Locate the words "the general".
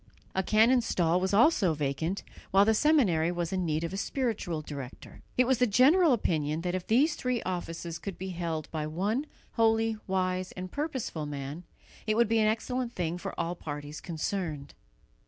5.59-6.11